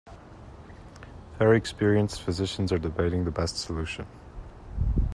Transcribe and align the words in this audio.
Very 1.37 1.57
experienced 1.57 2.23
physicians 2.23 2.71
are 2.71 2.79
debating 2.79 3.23
the 3.23 3.29
best 3.29 3.57
solution. 3.57 4.07